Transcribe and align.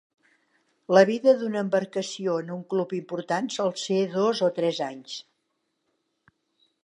La 0.97 1.01
vida 1.09 1.33
d'una 1.41 1.59
embarcació 1.65 2.37
en 2.45 2.49
un 2.55 2.63
club 2.73 2.95
important 3.01 3.51
sol 3.57 3.71
ser 3.83 3.99
dos 4.15 4.41
o 4.47 4.49
tres 4.61 4.79
anys. 4.87 5.19